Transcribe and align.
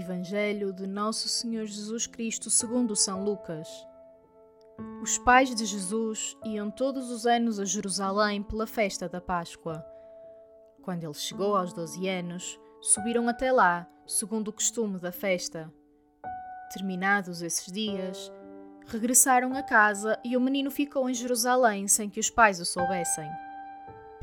Evangelho 0.00 0.72
de 0.72 0.86
Nosso 0.86 1.28
Senhor 1.28 1.66
Jesus 1.66 2.06
Cristo 2.06 2.50
segundo 2.50 2.96
São 2.96 3.24
Lucas. 3.24 3.68
Os 5.02 5.18
pais 5.18 5.54
de 5.54 5.64
Jesus 5.64 6.36
iam 6.44 6.70
todos 6.70 7.10
os 7.10 7.26
anos 7.26 7.60
a 7.60 7.64
Jerusalém 7.64 8.42
pela 8.42 8.66
festa 8.66 9.08
da 9.08 9.20
Páscoa. 9.20 9.84
Quando 10.82 11.04
ele 11.04 11.14
chegou 11.14 11.56
aos 11.56 11.72
12 11.72 12.08
anos, 12.08 12.58
subiram 12.80 13.28
até 13.28 13.52
lá, 13.52 13.86
segundo 14.06 14.48
o 14.48 14.52
costume 14.52 14.98
da 14.98 15.12
festa. 15.12 15.72
Terminados 16.72 17.40
esses 17.42 17.72
dias, 17.72 18.32
regressaram 18.86 19.54
a 19.54 19.62
casa 19.62 20.18
e 20.24 20.36
o 20.36 20.40
menino 20.40 20.70
ficou 20.70 21.08
em 21.08 21.14
Jerusalém 21.14 21.88
sem 21.88 22.10
que 22.10 22.20
os 22.20 22.30
pais 22.30 22.60
o 22.60 22.64
soubessem. 22.64 23.30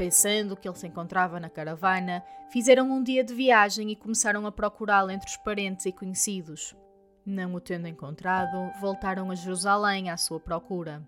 Pensando 0.02 0.58
que 0.58 0.68
ele 0.68 0.76
se 0.76 0.88
encontrava 0.88 1.40
na 1.40 1.48
caravana, 1.48 2.24
fizeram 2.50 2.90
um 2.90 3.04
dia 3.04 3.24
de 3.24 3.36
viagem 3.36 3.92
e 3.92 3.96
começaram 3.96 4.48
a 4.48 4.52
procurá-lo 4.52 5.12
entre 5.12 5.30
os 5.30 5.38
parentes 5.38 5.86
e 5.86 5.92
conhecidos. 5.92 6.76
Não 7.24 7.54
o 7.54 7.62
tendo 7.62 7.88
encontrado, 7.88 8.72
voltaram 8.82 9.30
a 9.30 9.36
Jerusalém 9.36 10.10
à 10.10 10.18
sua 10.18 10.40
procura. 10.40 11.08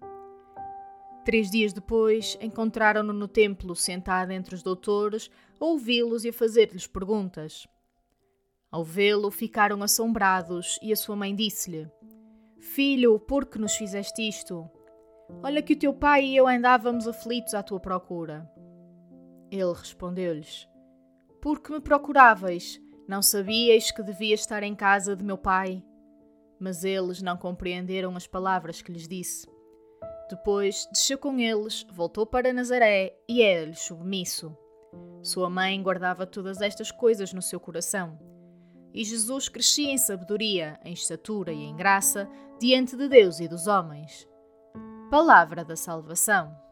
Três 1.25 1.49
dias 1.49 1.73
depois, 1.73 2.37
encontraram-no 2.39 3.13
no 3.13 3.27
templo, 3.27 3.75
sentado 3.75 4.29
entre 4.29 4.53
os 4.53 4.61
doutores, 4.61 5.27
a 5.59 5.65
ouvi-los 5.65 6.23
e 6.23 6.29
a 6.29 6.33
fazer-lhes 6.33 6.85
perguntas. 6.85 7.65
Ao 8.71 8.83
vê-lo, 8.83 9.31
ficaram 9.31 9.81
assombrados 9.81 10.77
e 10.83 10.93
a 10.93 10.95
sua 10.95 11.15
mãe 11.15 11.35
disse-lhe: 11.35 11.89
Filho, 12.59 13.19
por 13.19 13.47
que 13.47 13.57
nos 13.57 13.73
fizeste 13.75 14.21
isto? 14.21 14.69
Olha 15.41 15.63
que 15.63 15.73
o 15.73 15.79
teu 15.79 15.95
pai 15.95 16.25
e 16.25 16.37
eu 16.37 16.47
andávamos 16.47 17.07
aflitos 17.07 17.55
à 17.55 17.63
tua 17.63 17.79
procura. 17.79 18.47
Ele 19.53 19.71
respondeu-lhes: 19.71 20.67
Por 21.39 21.59
que 21.59 21.71
me 21.71 21.79
procuráveis? 21.79 22.81
Não 23.07 23.21
sabíeis 23.21 23.91
que 23.91 24.01
devia 24.01 24.33
estar 24.33 24.63
em 24.63 24.73
casa 24.73 25.15
de 25.15 25.23
meu 25.23 25.37
pai? 25.37 25.85
Mas 26.59 26.83
eles 26.83 27.21
não 27.21 27.37
compreenderam 27.37 28.15
as 28.15 28.25
palavras 28.25 28.81
que 28.81 28.91
lhes 28.91 29.07
disse. 29.07 29.47
Depois 30.27 30.87
desceu 30.91 31.19
com 31.19 31.37
eles, 31.37 31.85
voltou 31.91 32.25
para 32.25 32.51
Nazaré 32.51 33.15
e 33.29 33.43
era-lhes 33.43 33.81
submisso. 33.81 34.57
Sua 35.21 35.51
mãe 35.51 35.79
guardava 35.83 36.25
todas 36.25 36.59
estas 36.59 36.89
coisas 36.89 37.31
no 37.31 37.41
seu 37.41 37.59
coração. 37.59 38.17
E 38.91 39.03
Jesus 39.03 39.49
crescia 39.49 39.91
em 39.91 39.99
sabedoria, 39.99 40.79
em 40.83 40.93
estatura 40.93 41.53
e 41.53 41.61
em 41.61 41.75
graça 41.75 42.27
diante 42.59 42.97
de 42.97 43.07
Deus 43.07 43.39
e 43.39 43.47
dos 43.47 43.67
homens. 43.67 44.27
Palavra 45.11 45.63
da 45.63 45.75
Salvação. 45.75 46.62